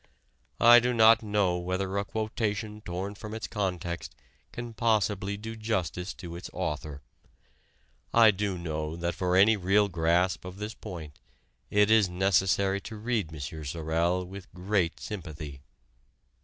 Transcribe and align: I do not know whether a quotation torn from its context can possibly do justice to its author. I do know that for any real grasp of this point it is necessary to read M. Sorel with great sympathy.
I 0.59 0.79
do 0.79 0.95
not 0.95 1.21
know 1.21 1.59
whether 1.59 1.95
a 1.95 2.03
quotation 2.05 2.81
torn 2.81 3.13
from 3.13 3.35
its 3.35 3.45
context 3.45 4.15
can 4.51 4.73
possibly 4.73 5.37
do 5.37 5.55
justice 5.55 6.11
to 6.15 6.35
its 6.35 6.49
author. 6.53 7.03
I 8.11 8.31
do 8.31 8.57
know 8.57 8.95
that 8.95 9.13
for 9.13 9.35
any 9.35 9.55
real 9.57 9.89
grasp 9.89 10.43
of 10.43 10.57
this 10.57 10.73
point 10.73 11.19
it 11.69 11.91
is 11.91 12.09
necessary 12.09 12.81
to 12.81 12.95
read 12.95 13.31
M. 13.31 13.63
Sorel 13.63 14.25
with 14.25 14.51
great 14.55 14.99
sympathy. 14.99 15.61